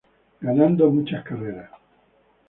[0.41, 1.69] Ganando muchas carreras.